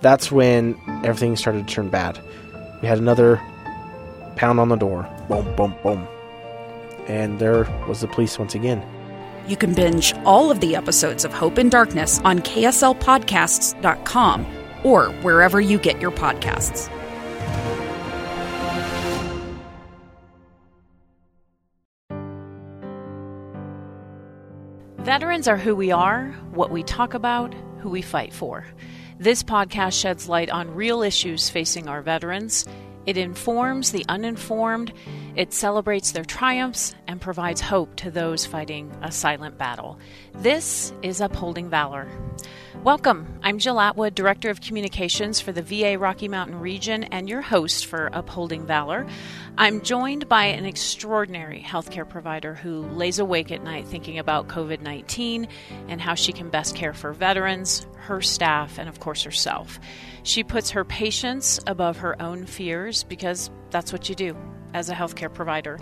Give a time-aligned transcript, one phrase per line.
[0.00, 2.20] That's when everything started to turn bad.
[2.82, 3.40] We had another
[4.36, 5.08] pound on the door.
[5.28, 6.06] Boom, boom, boom.
[7.08, 8.84] And there was the police once again.
[9.48, 14.46] You can binge all of the episodes of Hope and Darkness on KSLPodcasts.com
[14.82, 16.90] or wherever you get your podcasts.
[24.98, 28.66] Veterans are who we are, what we talk about, who we fight for.
[29.18, 32.66] This podcast sheds light on real issues facing our veterans.
[33.06, 34.92] It informs the uninformed,
[35.34, 39.98] it celebrates their triumphs, and provides hope to those fighting a silent battle.
[40.34, 42.10] This is Upholding Valor.
[42.82, 43.40] Welcome.
[43.42, 47.86] I'm Jill Atwood, Director of Communications for the VA Rocky Mountain region and your host
[47.86, 49.06] for Upholding Valor.
[49.58, 54.82] I'm joined by an extraordinary healthcare provider who lays awake at night thinking about COVID
[54.82, 55.48] 19
[55.88, 59.80] and how she can best care for veterans, her staff, and of course herself.
[60.22, 64.36] She puts her patients above her own fears because that's what you do
[64.74, 65.78] as a healthcare provider.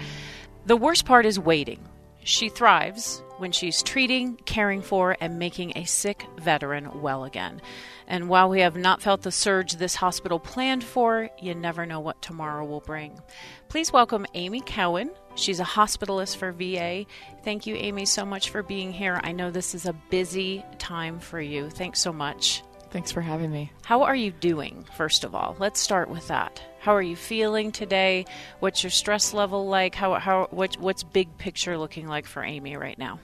[0.67, 1.81] The worst part is waiting.
[2.23, 7.61] She thrives when she's treating, caring for, and making a sick veteran well again.
[8.07, 12.01] And while we have not felt the surge this hospital planned for, you never know
[12.01, 13.21] what tomorrow will bring.
[13.69, 15.11] Please welcome Amy Cowan.
[15.35, 17.05] She's a hospitalist for VA.
[17.43, 19.21] Thank you, Amy, so much for being here.
[19.23, 21.69] I know this is a busy time for you.
[21.69, 22.63] Thanks so much.
[22.89, 23.71] Thanks for having me.
[23.85, 25.55] How are you doing, first of all?
[25.59, 26.63] Let's start with that.
[26.81, 28.25] How are you feeling today?
[28.61, 29.95] What's your stress level like?
[29.95, 33.21] How, how, what, what's big picture looking like for Amy right now?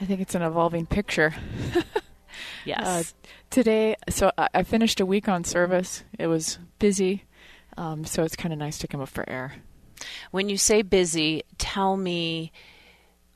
[0.00, 1.34] I think it's an evolving picture.
[2.64, 2.86] yes.
[2.86, 3.02] Uh,
[3.50, 6.04] today, so I finished a week on service.
[6.18, 7.24] It was busy,
[7.76, 9.54] um, so it's kind of nice to come up for air.
[10.30, 12.52] When you say busy, tell me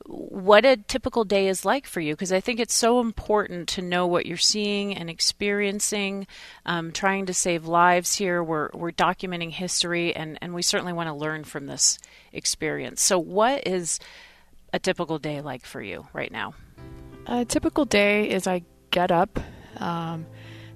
[0.07, 3.81] what a typical day is like for you because I think it's so important to
[3.81, 6.27] know what you're seeing and experiencing.
[6.65, 11.07] Um, trying to save lives here, we're we're documenting history, and and we certainly want
[11.07, 11.99] to learn from this
[12.31, 13.01] experience.
[13.01, 13.99] So, what is
[14.73, 16.53] a typical day like for you right now?
[17.25, 19.39] A typical day is I get up.
[19.77, 20.25] Um,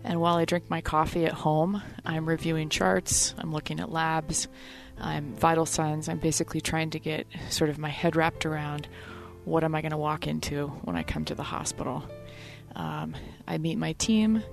[0.03, 4.47] and while I drink my coffee at home, I'm reviewing charts, I'm looking at labs,
[4.99, 6.07] I'm vital signs.
[6.09, 8.87] I'm basically trying to get sort of my head wrapped around
[9.45, 12.03] what am I going to walk into when I come to the hospital.
[12.75, 13.15] Um,
[13.47, 14.43] I meet my team,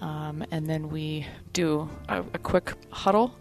[0.00, 3.34] um, and then we do a, a quick huddle,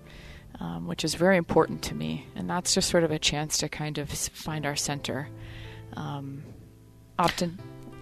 [0.59, 2.27] um, which is very important to me.
[2.35, 5.29] And that's just sort of a chance to kind of find our center.
[5.93, 6.43] Um,
[7.17, 7.59] often.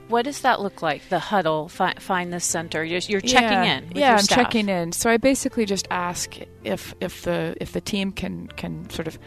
[0.08, 1.10] What does that look like?
[1.10, 2.84] The huddle, fi- find the center.
[2.84, 3.92] You're, you're checking yeah, in.
[3.96, 4.38] yeah, I'm staff.
[4.38, 4.92] checking in.
[4.92, 9.18] So I basically just ask if if the if the team can can sort of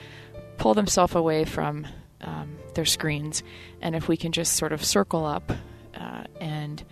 [0.58, 1.86] pull themselves away from
[2.20, 3.42] um, their screens,
[3.80, 5.50] and if we can just sort of circle up
[5.94, 6.84] uh, and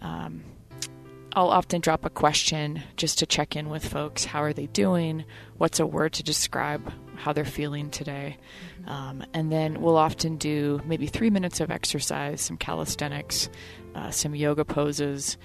[0.00, 0.42] um,
[1.32, 4.24] I'll often drop a question just to check in with folks.
[4.24, 5.24] How are they doing?
[5.58, 8.36] What's a word to describe how they're feeling today?
[8.86, 13.48] Um, and then we'll often do maybe three minutes of exercise, some calisthenics,
[13.94, 15.38] uh, some yoga poses.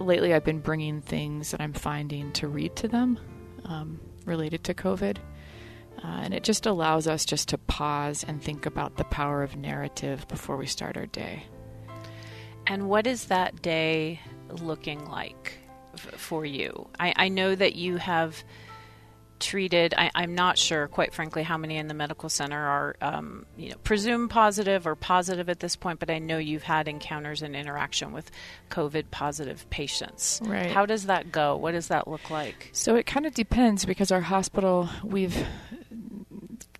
[0.00, 3.20] Lately, I've been bringing things that I'm finding to read to them
[3.64, 5.18] um, related to COVID.
[6.02, 9.54] Uh, and it just allows us just to pause and think about the power of
[9.54, 11.44] narrative before we start our day.
[12.66, 14.20] And what is that day
[14.60, 15.54] looking like
[15.94, 16.88] f- for you?
[16.98, 18.42] I, I, know that you have
[19.42, 19.94] treated.
[19.96, 23.70] I, am not sure, quite frankly, how many in the medical center are, um, you
[23.70, 25.98] know, presumed positive or positive at this point.
[25.98, 28.30] But I know you've had encounters and interaction with
[28.70, 30.40] COVID positive patients.
[30.44, 30.70] Right.
[30.70, 31.56] How does that go?
[31.56, 32.70] What does that look like?
[32.72, 35.36] So it kind of depends because our hospital we've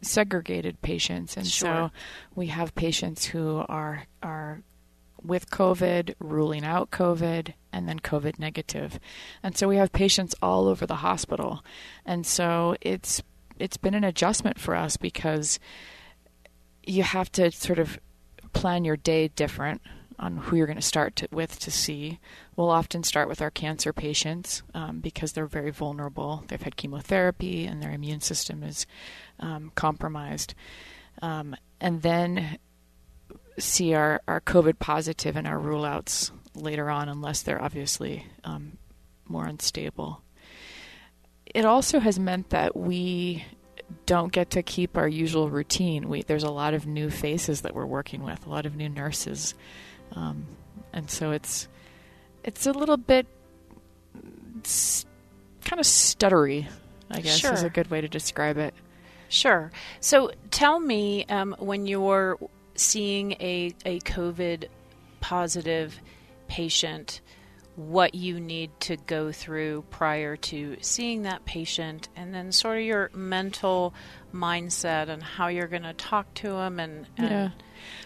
[0.03, 1.69] segregated patients, and sure.
[1.69, 1.91] so
[2.35, 4.63] we have patients who are are
[5.25, 8.99] with COVID, ruling out COVID, and then COVID negative.
[9.43, 11.65] And so we have patients all over the hospital.
[12.05, 13.23] And so it's
[13.59, 15.61] it's been an adjustment for us because
[16.85, 17.99] you have to sort of
[18.53, 19.81] plan your day different
[20.19, 22.19] on who you're going to start to, with to see.
[22.57, 26.45] We'll often start with our cancer patients um, because they're very vulnerable.
[26.49, 28.87] They've had chemotherapy and their immune system is
[29.41, 30.55] um, compromised.
[31.21, 32.59] Um, and then
[33.59, 38.79] see our, our COVID positive and our rule outs later on, unless they're obviously um,
[39.27, 40.23] more unstable.
[41.47, 43.45] It also has meant that we
[44.07, 46.09] don't get to keep our usual routine.
[46.09, 48.89] We, there's a lot of new faces that we're working with, a lot of new
[48.89, 49.55] nurses,
[50.13, 50.47] um,
[50.93, 51.69] and so it's
[52.45, 53.27] it's a little bit
[55.65, 56.67] kind of stuttery.
[57.11, 57.53] I guess sure.
[57.53, 58.73] is a good way to describe it.
[59.29, 59.71] Sure.
[60.01, 62.39] So tell me um, when you're
[62.75, 64.67] seeing a a COVID
[65.21, 65.99] positive
[66.49, 67.21] patient
[67.77, 72.85] what you need to go through prior to seeing that patient and then sort of
[72.85, 73.95] your mental
[74.35, 77.51] mindset and how you're going to talk to them and, and yeah.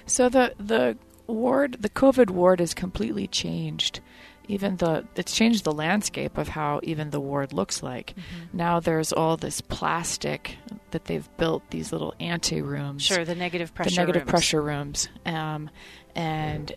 [0.07, 0.97] So the the
[1.27, 3.99] ward the covid ward is completely changed
[4.49, 8.57] even the it's changed the landscape of how even the ward looks like mm-hmm.
[8.57, 10.57] now there's all this plastic
[10.91, 14.31] that they've built these little ante rooms sure the negative pressure the negative rooms.
[14.31, 15.71] pressure rooms um,
[16.15, 16.75] and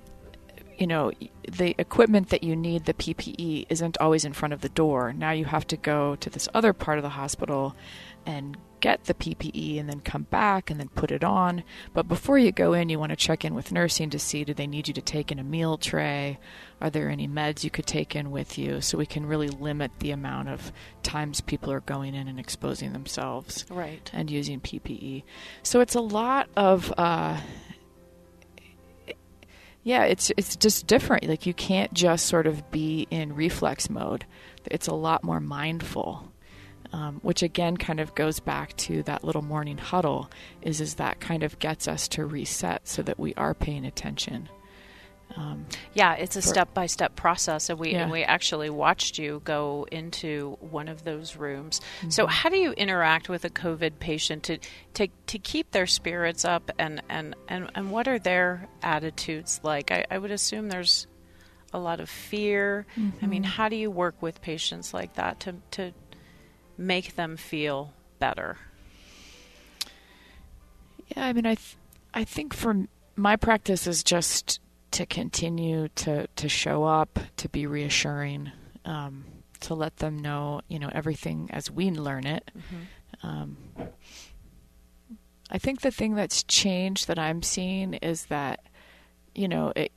[0.79, 1.11] you know,
[1.51, 5.11] the equipment that you need, the PPE, isn't always in front of the door.
[5.11, 7.75] Now you have to go to this other part of the hospital
[8.25, 11.63] and get the PPE and then come back and then put it on.
[11.93, 14.53] But before you go in, you want to check in with nursing to see do
[14.53, 16.39] they need you to take in a meal tray?
[16.81, 18.81] Are there any meds you could take in with you?
[18.81, 20.71] So we can really limit the amount of
[21.03, 23.65] times people are going in and exposing themselves.
[23.69, 24.09] Right.
[24.13, 25.23] And using PPE.
[25.63, 26.93] So it's a lot of.
[26.97, 27.39] Uh,
[29.83, 31.27] yeah, it's it's just different.
[31.27, 34.25] Like you can't just sort of be in reflex mode.
[34.65, 36.31] It's a lot more mindful,
[36.91, 40.29] um, which again kind of goes back to that little morning huddle.
[40.61, 44.49] Is is that kind of gets us to reset so that we are paying attention.
[45.35, 48.03] Um, yeah, it's a step by step process, and we yeah.
[48.03, 51.81] and we actually watched you go into one of those rooms.
[51.99, 52.09] Mm-hmm.
[52.09, 54.57] So, how do you interact with a COVID patient to
[54.95, 59.91] to to keep their spirits up, and and and, and what are their attitudes like?
[59.91, 61.05] I, I would assume there's
[61.73, 62.87] a lot of fear.
[62.97, 63.23] Mm-hmm.
[63.23, 65.93] I mean, how do you work with patients like that to to
[66.79, 68.57] make them feel better?
[71.15, 71.77] Yeah, I mean, I th-
[72.13, 74.59] I think for my practice is just
[74.91, 78.51] to continue to, to show up, to be reassuring,
[78.85, 79.25] um,
[79.59, 82.49] to let them know, you know, everything as we learn it.
[82.57, 83.27] Mm-hmm.
[83.27, 83.57] Um,
[85.51, 88.61] I think the thing that's changed that I'm seeing is that,
[89.35, 89.91] you know, it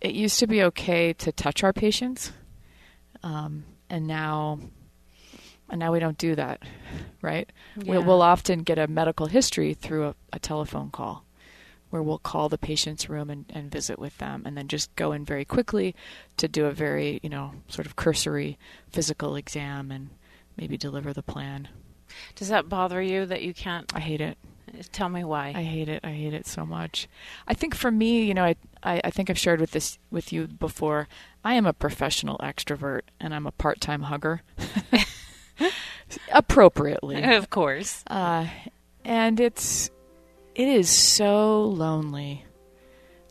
[0.00, 2.32] it used to be okay to touch our patients,
[3.22, 4.58] um, and now,
[5.70, 6.62] and now we don't do that,
[7.22, 7.50] right?
[7.76, 7.92] Yeah.
[7.92, 11.24] We'll, we'll often get a medical history through a, a telephone call
[11.90, 15.12] where we'll call the patient's room and, and visit with them and then just go
[15.12, 15.94] in very quickly
[16.36, 18.58] to do a very, you know, sort of cursory
[18.90, 20.10] physical exam and
[20.56, 21.68] maybe deliver the plan.
[22.36, 23.92] Does that bother you that you can't?
[23.94, 24.38] I hate it.
[24.92, 25.48] Tell me why.
[25.48, 26.00] I hate it.
[26.04, 27.08] I hate it so much.
[27.48, 30.32] I think for me, you know, I, I, I think I've shared with this with
[30.32, 31.08] you before.
[31.44, 34.42] I am a professional extrovert and I'm a part time hugger.
[36.32, 37.22] Appropriately.
[37.22, 38.02] Of course.
[38.06, 38.46] Uh,
[39.04, 39.90] and it's
[40.54, 42.44] it is so lonely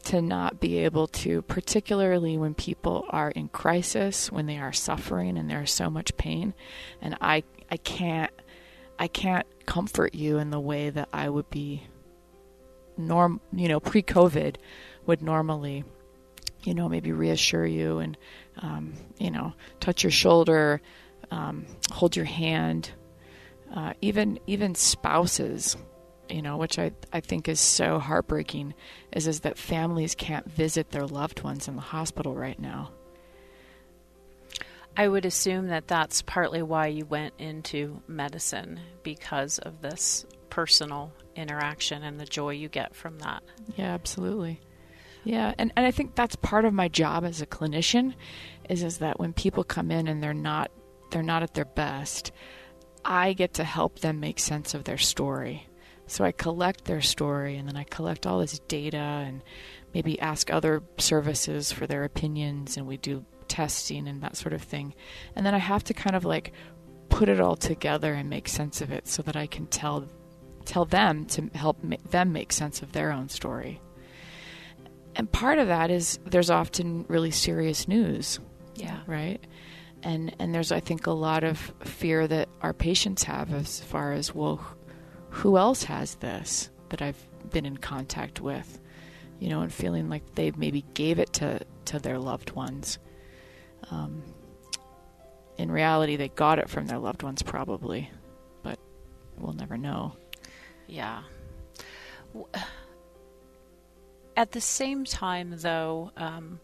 [0.05, 5.37] to not be able to, particularly when people are in crisis, when they are suffering
[5.37, 6.53] and there's so much pain,
[7.01, 8.31] and I I can't
[8.97, 11.83] I can't comfort you in the way that I would be
[12.97, 14.57] norm you know pre-COVID
[15.05, 15.85] would normally
[16.63, 18.17] you know maybe reassure you and
[18.57, 20.81] um, you know touch your shoulder,
[21.31, 22.91] um, hold your hand,
[23.73, 25.77] uh, even even spouses
[26.29, 28.73] you know, which I, I think is so heartbreaking,
[29.11, 32.91] is is that families can't visit their loved ones in the hospital right now.
[34.95, 41.13] I would assume that that's partly why you went into medicine because of this personal
[41.35, 43.43] interaction and the joy you get from that.
[43.75, 44.59] Yeah, absolutely.
[45.23, 48.13] Yeah, and, and I think that's part of my job as a clinician
[48.69, 50.71] is is that when people come in and they're not
[51.11, 52.31] they're not at their best,
[53.03, 55.69] I get to help them make sense of their story
[56.09, 59.43] so I collect their story and then I collect all this data and
[59.93, 64.63] maybe ask other services for their opinions and we do testing and that sort of
[64.63, 64.95] thing.
[65.35, 66.51] And then I have to kind of like
[67.09, 70.07] put it all together and make sense of it so that I can tell
[70.65, 73.79] tell them to help ma- them make sense of their own story.
[75.15, 78.39] And part of that is there's often really serious news.
[78.75, 78.99] Yeah.
[79.05, 79.45] Right?
[80.03, 84.13] And and there's I think a lot of fear that our patients have as far
[84.13, 84.65] as well
[85.29, 88.79] who else has this that I've been in contact with,
[89.39, 92.99] you know, and feeling like they maybe gave it to, to their loved ones.
[93.91, 94.23] Um,
[95.57, 98.09] in reality, they got it from their loved ones, probably,
[98.63, 98.79] but
[99.37, 100.15] we'll never know.
[100.87, 101.23] Yeah.
[104.37, 106.59] At the same time, though, um,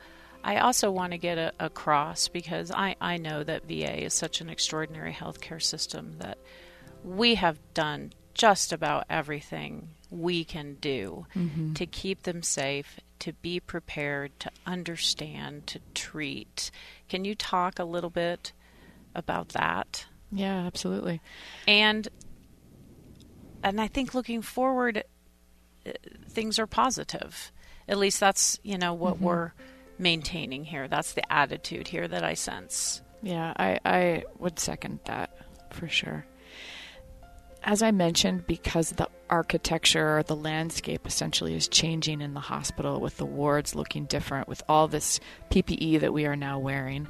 [0.46, 4.42] I also want to get a, across because I, I know that VA is such
[4.42, 6.38] an extraordinary healthcare system that
[7.04, 11.74] we have done just about everything we can do Mm-hmm.
[11.74, 16.70] to keep them safe, to be prepared, to understand, to treat.
[17.10, 18.54] Can you talk a little bit
[19.16, 20.06] about that?
[20.32, 21.22] Yeah, absolutely.
[21.68, 22.08] And
[23.64, 25.04] and I think looking forward,
[25.88, 25.92] uh,
[26.30, 27.52] things are positive.
[27.88, 29.54] At least that's you know what we're
[29.98, 30.88] maintaining here.
[30.88, 33.02] That's the attitude here that I sense.
[33.22, 35.36] Yeah, I, I would second that
[35.72, 36.26] for sure.
[37.64, 43.00] As I mentioned, because the architecture or the landscape essentially is changing in the hospital
[43.02, 47.08] with the wards looking different, with all this PPE that we are now wearing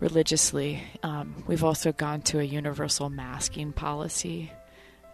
[0.00, 4.52] religiously, um, we've also gone to a universal masking policy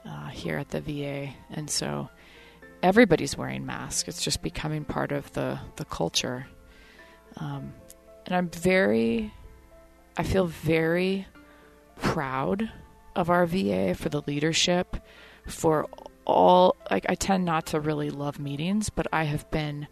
[0.05, 1.33] uh, here at the VA.
[1.51, 2.09] And so
[2.83, 4.09] everybody's wearing masks.
[4.09, 6.47] It's just becoming part of the, the culture.
[7.37, 7.73] Um,
[8.27, 9.33] and I'm very
[10.17, 11.27] I feel very
[11.97, 12.71] proud
[13.17, 14.97] of our VA for the leadership,
[15.47, 15.89] for
[16.27, 16.77] all.
[16.91, 19.87] Like, I tend not to really love meetings, but I have been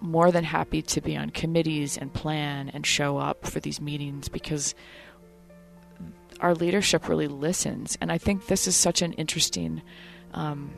[0.00, 4.28] more than happy to be on committees and plan and show up for these meetings
[4.28, 4.74] because
[6.40, 7.96] our leadership really listens.
[8.00, 9.80] And I think this is such an interesting
[10.34, 10.72] um,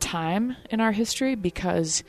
[0.00, 2.02] time in our history because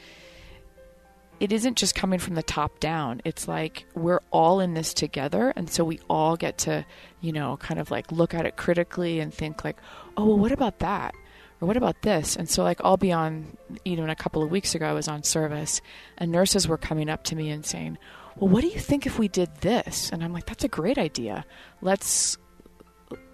[1.39, 3.22] it isn't just coming from the top down.
[3.24, 5.53] It's like we're all in this together.
[5.56, 6.86] And so we all get to,
[7.22, 9.77] you know, kind of like look at it critically and think, like,
[10.15, 11.13] oh, well, what about that?
[11.60, 12.36] Or what about this?
[12.36, 15.24] And so, like, I'll be on, even a couple of weeks ago, I was on
[15.24, 15.82] service,
[16.17, 17.98] and nurses were coming up to me and saying,
[18.36, 20.12] well, what do you think if we did this?
[20.12, 21.46] And I'm like, that's a great idea.
[21.82, 22.38] Let's,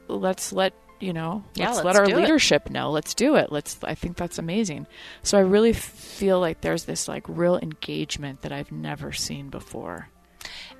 [0.07, 2.21] let's let, you know, Yeah, let's, let's let our do it.
[2.21, 2.89] leadership know.
[2.91, 3.51] Let's do it.
[3.51, 4.87] Let's, I think that's amazing.
[5.21, 10.07] So I really feel like there's this like real engagement that I've never seen before.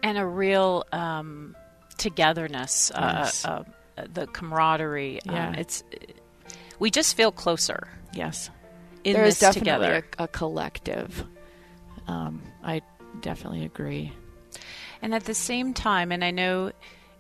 [0.02, 1.56] and a real um,
[1.98, 3.46] togetherness, Yes.
[3.46, 3.64] uh,
[3.98, 5.20] uh, the camaraderie.
[5.26, 5.50] Yeah.
[5.50, 5.84] Um, it's
[6.80, 8.50] we just feel closer Yes.
[9.04, 10.06] in there is this definitely together.
[10.20, 11.24] a, a collective.
[12.08, 12.82] Um, I
[13.22, 14.12] definitely agree.
[15.02, 16.72] And at the same time, and I know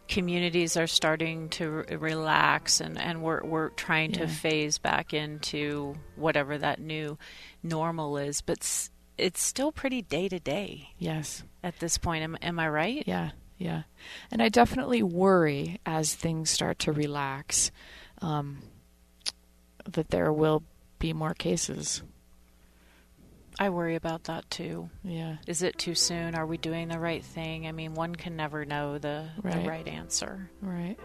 [0.08, 5.96] communities are starting to re- relax and, and we're, we're trying to phase back into
[6.16, 7.18] whatever that new
[7.64, 11.44] normal is, but s- it's still pretty day to day Yes.
[11.64, 12.24] at this point.
[12.24, 13.04] Am, am I right?
[13.08, 13.32] Yeah.
[13.58, 13.84] Yeah.
[14.32, 17.72] And I definitely worry as things start to relax
[18.22, 18.58] um,
[19.90, 20.64] that there will
[21.00, 22.02] be more cases.
[23.60, 24.90] I worry about that too.
[25.04, 25.38] Yeah.
[25.48, 26.36] Is it too soon?
[26.36, 27.68] Are we doing the right thing?
[27.68, 29.64] I mean, one can never know the, Right.
[29.64, 30.50] the right answer.
[30.62, 30.98] Right.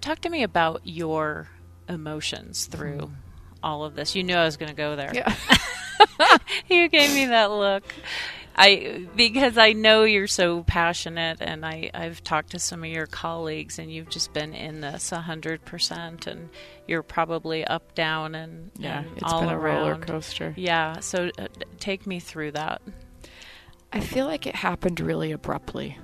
[0.00, 1.48] Talk to me about your
[1.88, 3.10] emotions through mm.
[3.62, 4.14] all of this.
[4.14, 5.12] You knew I was going to go there.
[5.14, 5.34] Yeah.
[6.68, 7.84] you gave me that look.
[8.60, 13.06] I because I know you're so passionate, and I I've talked to some of your
[13.06, 16.50] colleagues, and you've just been in this a hundred percent, and
[16.86, 19.00] you're probably up, down, and Yeah.
[19.00, 20.52] and It's all been a roller coaster.
[20.56, 21.00] Yeah.
[21.00, 21.46] So uh,
[21.78, 22.82] take me through that.
[23.92, 25.98] I feel like it happened really abruptly,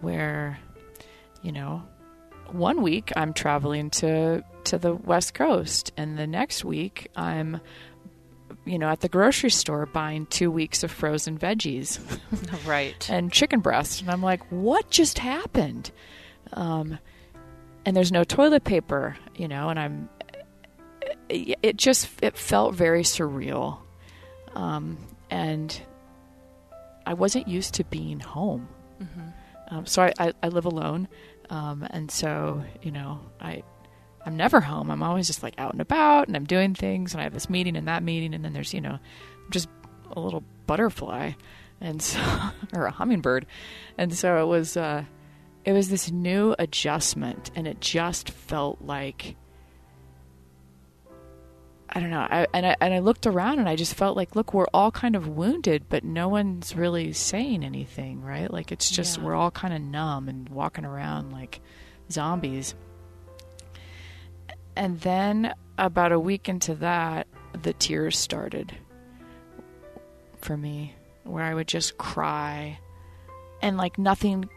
[0.00, 0.58] where,
[1.42, 1.82] you know,
[2.50, 7.60] one week I'm traveling to to the West Coast, and the next week I'm,
[8.66, 11.98] you know, at the grocery store buying two weeks of frozen veggies
[12.66, 13.08] right.
[13.08, 15.90] and chicken breast, and I'm like, what just happened?
[16.52, 16.98] Um,
[17.84, 20.08] and there's no toilet paper, you know, and I'm.
[21.28, 23.78] It it just it felt very surreal,
[24.54, 24.98] um,
[25.30, 25.80] and
[27.04, 28.68] I wasn't used to being home.
[29.68, 31.08] Um, so I, I, I live alone,
[31.50, 33.62] um, and so you know I
[34.26, 34.90] I'm never home.
[34.90, 37.48] I'm always just like out and about, and I'm doing things, and I have this
[37.48, 38.98] meeting and that meeting, and then there's you know
[39.50, 39.68] just
[40.10, 41.32] a little butterfly,
[41.80, 42.20] and so
[42.74, 43.46] or a hummingbird,
[43.96, 45.04] and so it was uh,
[45.64, 49.36] it was this new adjustment, and it just felt like.
[51.88, 52.26] I don't know.
[52.28, 54.90] I, and I and I looked around and I just felt like, look, we're all
[54.90, 58.50] kind of wounded, but no one's really saying anything, right?
[58.52, 59.24] Like it's just Yeah.
[59.24, 61.60] we're all kind of numb and walking around like
[62.10, 62.74] zombies.
[64.76, 67.26] And then about a week into that,
[67.62, 68.76] the tears started
[70.40, 72.78] for me, where I would just cry,
[73.62, 74.48] and like nothing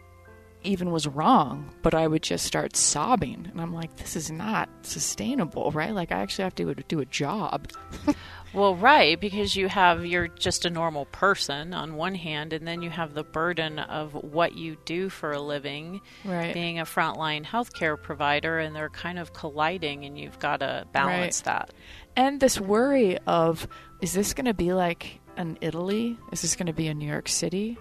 [0.64, 3.48] even was wrong, but I would just start sobbing.
[3.52, 5.94] And I'm like, this is not sustainable, right?
[5.94, 7.70] Like, I actually have to do a job.
[8.52, 12.82] Well, right, because you have you're just a normal person on one hand, and then
[12.82, 16.52] you have the burden of what you do for a living, Right.
[16.52, 21.42] being a frontline healthcare provider, and they're kind of colliding, and you've got to balance
[21.42, 21.72] that.
[22.16, 23.68] And this worry of,
[24.02, 26.18] is this going to be like an Italy?
[26.32, 27.78] Is this going to be a New York City?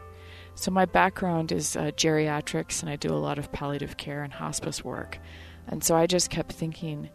[0.59, 4.33] So my background is uh, geriatrics, and I do a lot of palliative care and
[4.33, 5.17] hospice work.
[5.69, 7.11] And so I just kept thinking,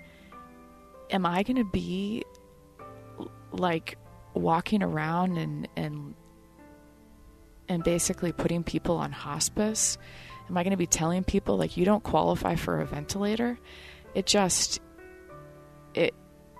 [1.09, 2.23] am I going to be
[3.51, 3.97] like
[4.33, 6.15] walking around and and
[7.67, 9.97] and basically putting people on hospice?
[10.47, 13.59] Am I going to be telling people like you don't qualify for a ventilator?
[14.15, 14.79] It just
[15.93, 16.15] it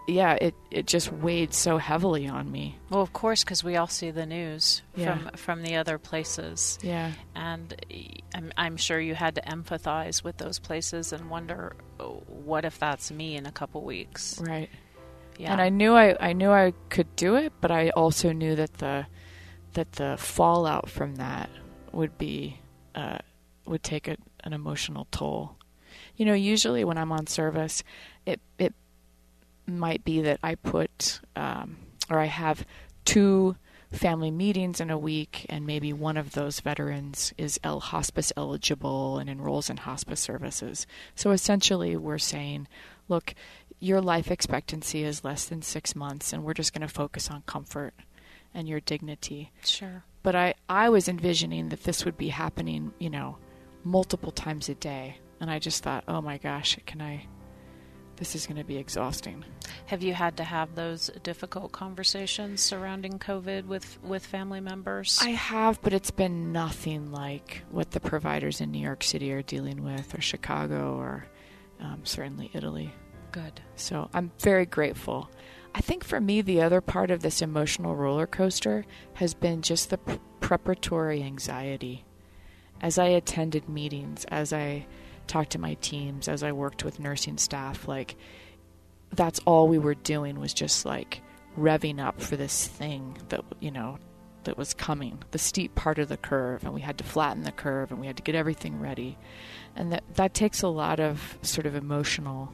[0.07, 2.77] yeah, it it just weighed so heavily on me.
[2.89, 5.17] Well, of course, because we all see the news Yeah.
[5.17, 7.12] from from the other places, Yeah.
[7.36, 7.74] and
[8.36, 12.79] I'm, I'm sure you had to empathize with those places and wonder, oh, what if
[12.79, 14.39] that's me in a couple weeks?
[14.41, 14.69] Right.
[15.38, 18.55] Yeah, And I knew I, I knew I could do it, but I also knew
[18.55, 19.07] that the
[19.74, 21.50] that the fallout from that
[21.91, 22.60] would be
[22.93, 23.17] uh,
[23.65, 25.55] would take a, an emotional toll.
[26.15, 27.83] You know, usually when I'm on service,
[28.25, 28.75] it it
[29.65, 31.77] might be that I put um,
[32.10, 32.65] or I have
[33.05, 33.55] two
[33.91, 39.20] family meetings in a week, and maybe one of those veterans is L hospice eligible
[39.20, 40.88] and enrolls in hospice services.
[41.15, 42.67] So essentially, we're saying,
[43.08, 43.36] look,
[43.79, 47.43] your life expectancy is less than six months, and we're just going to focus on
[47.46, 47.93] comfort
[48.53, 49.51] and your dignity.
[49.63, 50.03] sure.
[50.22, 53.38] But I, I was envisioning that this would be happening, you know,
[53.84, 55.17] multiple times a day.
[55.41, 57.27] And I just thought, oh my gosh, can I?
[58.24, 59.44] This is going to be exhausting.
[59.88, 65.20] Have you had to have those difficult conversations surrounding COVID with with family members?
[65.22, 69.42] I have, but it's been nothing like what the providers in New York City are
[69.42, 71.27] dealing with, or Chicago, or
[71.82, 72.94] um, certainly Italy.
[73.34, 73.60] Good.
[73.75, 75.30] So I'm very grateful.
[75.75, 79.89] I think for me, the other part of this emotional roller coaster has been just
[79.89, 79.98] the
[80.39, 82.06] preparatory anxiety.
[82.80, 84.86] As I attended meetings, as I
[85.27, 88.15] talked to my teams, as I worked with nursing staff, like
[89.12, 91.22] that's all we were doing was just like
[91.58, 93.98] revving up for this thing that, you know,
[94.46, 97.51] that was coming, the steep part of the curve, and we had to flatten the
[97.51, 99.18] curve and we had to get everything ready.
[99.75, 102.51] And that, that takes a lot of sort of emotional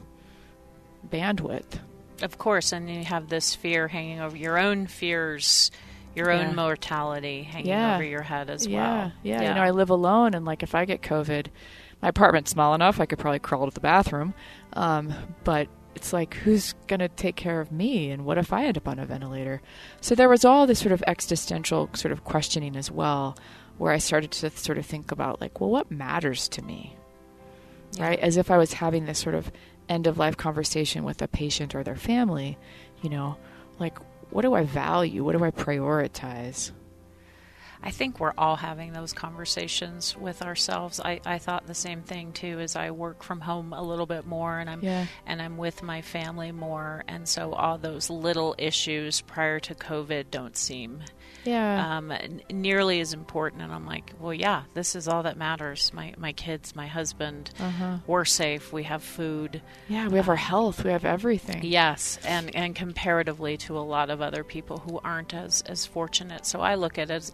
[1.08, 1.80] bandwidth.
[2.22, 5.70] Of course, and you have this fear hanging over your own fears,
[6.14, 6.48] your Yeah.
[6.48, 7.94] own mortality hanging Yeah.
[7.94, 9.12] over your head as yeah, well.
[9.22, 11.46] Yeah, You know, I live alone, and like if I get COVID,
[12.02, 14.34] my apartment's small enough, I could probably crawl to the bathroom.
[14.72, 15.12] Um,
[15.44, 18.10] but it's like, who's going to take care of me?
[18.10, 19.60] And what if I end up on a ventilator?
[20.00, 23.36] So there was all this sort of existential sort of questioning as well,
[23.78, 26.96] where I started to sort of think about, like, well, what matters to me?
[27.92, 28.08] Yeah.
[28.08, 28.18] Right?
[28.20, 29.50] As if I was having this sort of
[29.88, 32.56] end of life conversation with a patient or their family,
[33.02, 33.36] you know,
[33.78, 33.98] like,
[34.30, 35.24] what do I value?
[35.24, 36.70] What do I prioritize?
[37.82, 41.00] I think we're all having those conversations with ourselves.
[41.00, 44.26] I, I thought the same thing too as I work from home a little bit
[44.26, 45.06] more and I'm Yeah.
[45.26, 50.26] and I'm with my family more and so all those little issues prior to COVID
[50.30, 51.00] don't seem
[51.44, 51.96] Yeah.
[51.96, 55.92] um, n- nearly as important and I'm like, well yeah, this is all that matters.
[55.92, 57.98] My my kids, my husband, uh-huh.
[58.06, 59.62] we're safe, we have food.
[59.88, 61.64] Yeah, we have our health, we have everything.
[61.64, 66.46] Yes, and and comparatively to a lot of other people who aren't as as fortunate.
[66.46, 67.32] So I look at it as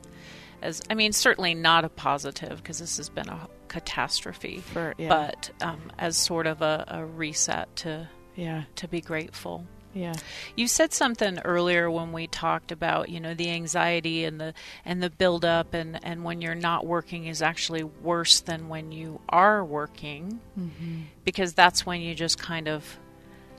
[0.63, 5.09] as I mean, certainly not a positive because this has been a catastrophe, For yeah,
[5.09, 9.67] but um, as sort of a, a reset to yeah, to be grateful.
[9.97, 10.13] Yeah,
[10.57, 14.53] You said something earlier when we talked about you know the anxiety and the
[14.85, 19.21] and the buildup and and when you're not working is actually worse than when you
[19.31, 21.01] are working mm-hmm.
[21.25, 22.99] because that's when you just kind of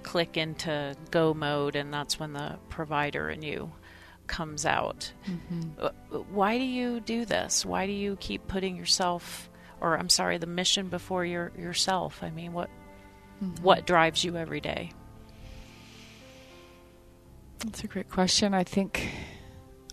[0.04, 3.71] click into go mode and that's when the provider in you
[4.28, 5.12] comes out.
[5.28, 5.62] Mm-hmm.
[5.82, 5.89] Uh,
[6.32, 7.65] Why do you do this?
[7.65, 9.50] Why do you keep putting yourself
[9.82, 12.21] or I'm sorry, the mission before your yourself?
[12.21, 12.69] I mean, what
[13.43, 13.63] Mm-hmm.
[13.63, 14.91] what drives you every day?
[17.60, 18.54] That's a great question.
[18.54, 19.10] I think,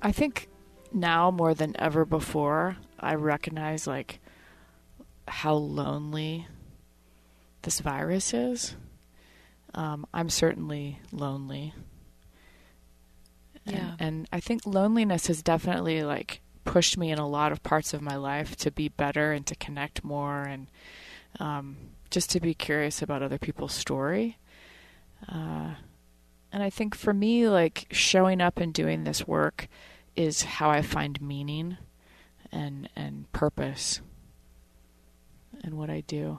[0.03, 0.49] I think
[0.93, 4.21] now more than ever before, I recognize like
[5.27, 6.47] how lonely
[7.63, 8.77] this virus is.
[9.75, 11.75] Um, I'm certainly lonely.
[13.67, 13.97] And- Yeah.
[13.99, 18.03] and I think loneliness has definitely like pushed me in a lot of parts of
[18.03, 20.69] my life to be better and to connect more and
[21.41, 21.77] um,
[22.11, 24.39] just to be curious about other people's story.
[25.29, 25.75] Uh,
[26.55, 29.67] and I think for me, like showing up and doing this work
[30.15, 31.79] is how I find meaning
[32.53, 34.01] and and purpose
[35.65, 36.39] and what I do.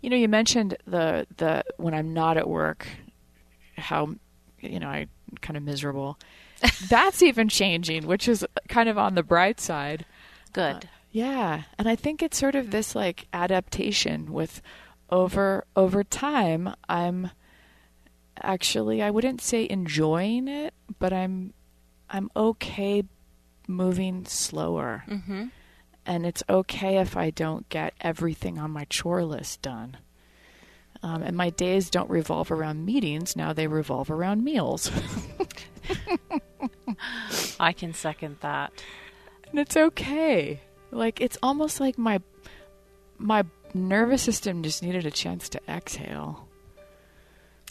[0.00, 2.88] You know, you mentioned the the when I'm not at work,
[3.78, 4.16] how
[4.58, 5.06] you know I
[5.42, 6.18] kind of miserable.
[6.88, 10.04] That's even changing, which is kind of on the bright side.
[10.54, 10.74] Good.
[10.74, 10.80] Uh,
[11.12, 14.60] yeah, and I think it's sort of this like adaptation with
[15.08, 17.30] over over time I'm
[18.42, 21.52] actually I wouldn't say enjoying it, but I'm
[22.08, 23.04] I'm okay
[23.68, 25.46] moving slower mm-hmm.
[26.04, 29.96] and it's okay if I don't get everything on my chore list done.
[31.02, 34.90] Um, and my days don't revolve around meetings, now they revolve around meals.
[37.60, 38.72] I can second that.
[39.50, 40.60] And it's okay.
[40.90, 42.20] Like it's almost like my
[43.18, 43.44] my
[43.74, 46.45] nervous system just needed a chance to exhale.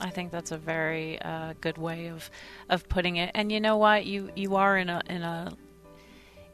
[0.02, 2.30] I think that's a very uh, good way of
[2.70, 3.32] of putting it.
[3.34, 4.06] And you know what?
[4.06, 5.54] You you are in a in a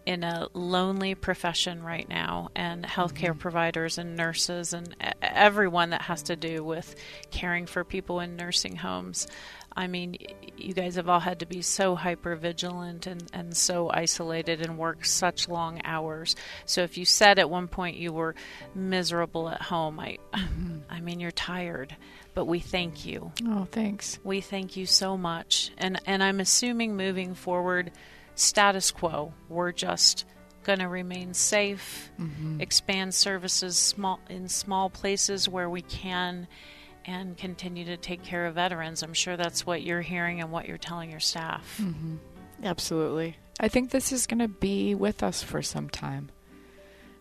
[0.05, 3.39] in a lonely profession right now, and healthcare mm-hmm.
[3.39, 6.95] providers and nurses and everyone that has to do with
[7.29, 9.27] caring for people in nursing homes.
[9.75, 10.17] I mean,
[10.57, 14.77] you guys have all had to be so hyper vigilant and, and so isolated and
[14.77, 16.35] work such long hours.
[16.65, 18.35] So if you said at one point you were
[18.75, 20.79] miserable at home, I, mm-hmm.
[20.89, 21.95] I mean, you're tired.
[22.33, 23.31] But we thank you.
[23.45, 24.19] Oh, thanks.
[24.23, 25.71] We thank you so much.
[25.77, 27.91] And and I'm assuming moving forward,
[28.35, 29.33] status quo.
[29.49, 30.25] We're just
[30.63, 32.61] going to remain safe, mm-hmm.
[32.61, 36.47] expand services small in small places where we can
[37.05, 39.01] and continue to take care of veterans.
[39.01, 41.79] I'm sure that's what you're hearing and what you're telling your staff.
[41.81, 42.17] Mm-hmm.
[42.63, 43.37] Absolutely.
[43.59, 46.29] I think this is going to be with us for some time.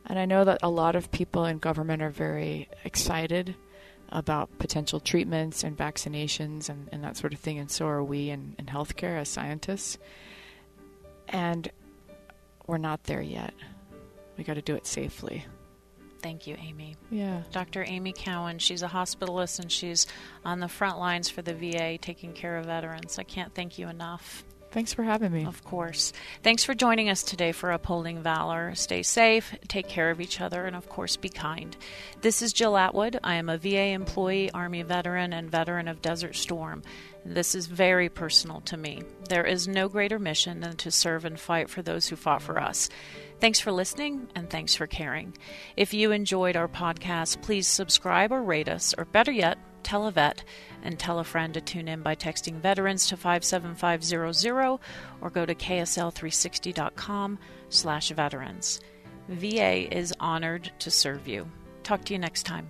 [0.06, 3.54] And I know that a lot of people in government are very excited
[4.10, 8.30] about potential treatments and vaccinations and, and that sort of thing, and so are we
[8.30, 9.98] in, in healthcare as scientists.
[11.28, 11.70] And
[12.66, 13.54] we're not there yet.
[14.36, 15.44] We got to do it safely.
[16.22, 16.96] Thank you, Amy.
[17.10, 17.42] Yeah.
[17.50, 17.84] Dr.
[17.86, 20.06] Amy Cowan, she's a hospitalist and she's
[20.44, 23.18] on the front lines for the VA taking care of veterans.
[23.18, 24.44] I can't thank you enough.
[24.70, 25.46] Thanks for having me.
[25.46, 26.12] Of course.
[26.44, 28.74] Thanks for joining us today for Upholding Valor.
[28.76, 31.76] Stay safe, take care of each other, and of course, be kind.
[32.20, 33.18] This is Jill Atwood.
[33.24, 36.84] I am a VA employee, Army veteran, and veteran of Desert Storm.
[37.24, 39.02] This is very personal to me.
[39.28, 42.60] There is no greater mission than to serve and fight for those who fought for
[42.60, 42.88] us.
[43.40, 45.36] Thanks for listening and thanks for caring.
[45.76, 50.10] If you enjoyed our podcast, please subscribe or rate us, or better yet, tell a
[50.10, 50.44] vet
[50.82, 54.78] and tell a friend to tune in by texting veterans to 57500
[55.20, 57.38] or go to ksl360.com
[57.68, 58.80] slash veterans.
[59.28, 61.48] VA is honored to serve you.
[61.82, 62.68] Talk to you next time.